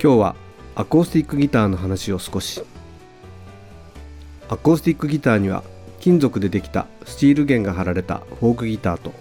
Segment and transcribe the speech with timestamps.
[0.00, 0.36] 今日は
[0.76, 2.62] アコースティックギターの話を少し。
[4.48, 5.64] アコースティックギターには
[5.98, 9.12] 金属でできたスチール弦が貼られたフォークギターと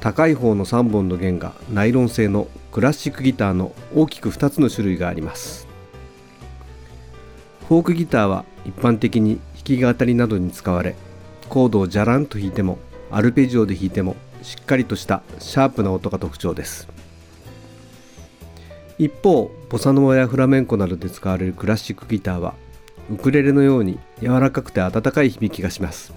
[0.00, 5.66] 高い方の3本の弦がナイロン製のクラシックギターの大きく2つの種類があります。
[7.66, 10.94] フォークギターは一般的に弾き語りなどに使われ
[11.48, 12.78] コードをジャランと弾いても
[13.10, 17.05] アルペジオで弾いてもしっかりとしたシャープな音が特徴です。
[18.98, 22.54] 一方ボサノバやフラメンコなどで使われるクラシックギターは
[23.10, 26.14] ウクレレのように柔らかくて温かい響きがします。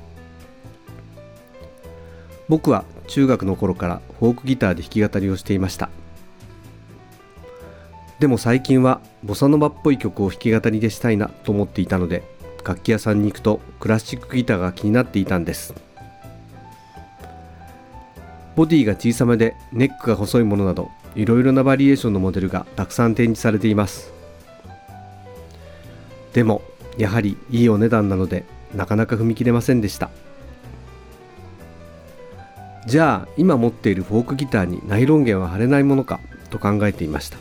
[2.47, 5.89] 僕は中学の頃からフォークギターで弾き語りをしていました。
[8.19, 12.23] でも最近はボサノバっぽい曲を弾き語りでしたいなと思っていたので
[12.65, 15.73] 楽器屋さんに行くとクラシックギターが気になっていたんです。
[18.55, 24.11] ボディが小さめでネックが細いものなどいろいろなバリエーションのモデルがたくさん展示されています。
[26.33, 26.61] でも
[26.97, 30.09] やはりいいお値段なのでなかなか踏み切れませんでした。
[32.87, 37.37] じゃあ今持っているフォークギターにナイロン弦は貼れないものかと考えていました。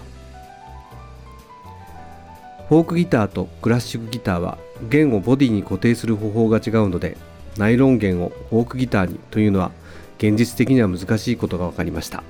[2.69, 4.59] フォークギターとクラシックギターは
[4.91, 7.17] 弦をボディに固定する方法が違うので
[7.57, 9.71] ナイロン弦をフォークギターにというのは
[10.19, 12.23] 現実的には難しいことが分かりました。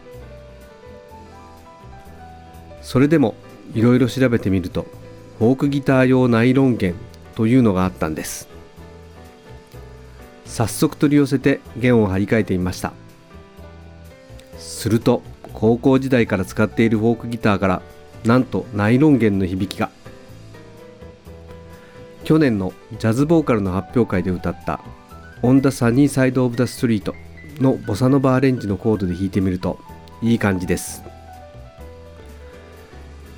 [2.88, 3.34] それでも
[3.74, 4.86] いろいろ調べてみると
[5.38, 6.94] フォークギター用ナイロン弦
[7.34, 8.48] というのがあったんです。
[10.46, 12.94] 早速取り寄せて弦を張り替えてみました。
[14.56, 15.20] すると
[15.52, 17.82] 高校時代から使っているフォークギターから
[18.24, 19.90] なんとナイロン弦の響きが。
[22.24, 24.80] 去年のジャズボーカルの発表会で歌った
[25.44, 27.12] 「On the Sunny Side of the Street」
[27.60, 29.78] のボサノバアレンジのコードで弾いてみると
[30.22, 31.02] いい感じです。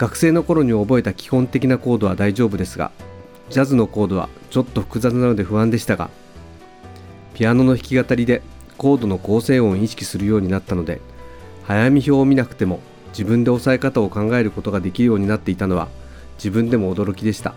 [0.01, 2.91] 学生の頃に覚えた基本的なコードは大丈夫ですが
[3.51, 6.09] ジャズのコードはちょっと複雑なので不安でしたが
[7.35, 8.41] ピアノの弾き語りで
[8.79, 11.03] コードの構成音を意識するようになったので
[11.65, 15.89] 早見表を見なくても自分で押さえ方を考えることができるようになっていたのは
[16.37, 17.53] 自分でも驚きでした。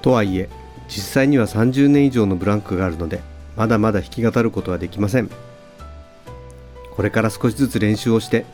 [0.00, 0.48] とはいえ
[0.88, 3.20] 実際には30年以上のブランクがあるので
[3.56, 5.28] まだまだ弾き語ることはできません。
[6.92, 8.46] これから少しずつ練習をして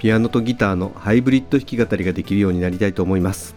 [0.00, 3.54] ピアノとギターのハイブリッド弾き語りができるようになりたいと思います。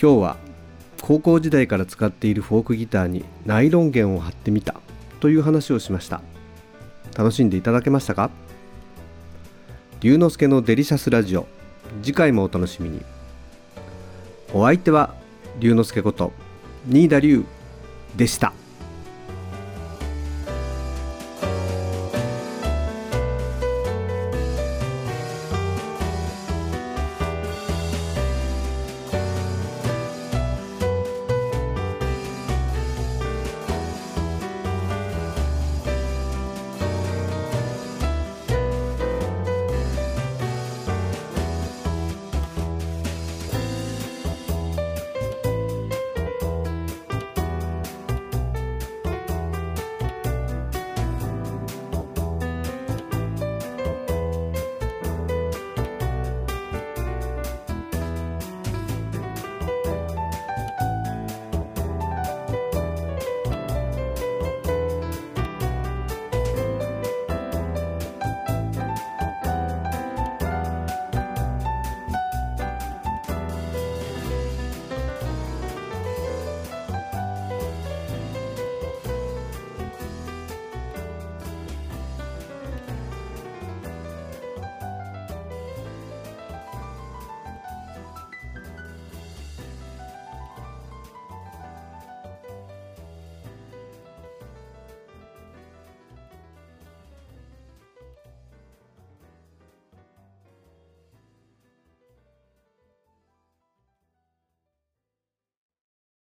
[0.00, 0.38] 今日は
[1.02, 4.76] 高校時代から使っているフォークギターにナイロン弦を貼ってみた
[5.20, 6.22] という話をしました。
[7.14, 8.30] 楽しんでいただけましたか？
[10.04, 11.46] 龍之介のデリシャスラジオ。
[12.02, 13.00] 次回もお楽しみに。
[14.52, 15.14] お相手は
[15.58, 16.30] 龍之介こと
[16.86, 17.42] 新田龍
[18.14, 18.52] でした。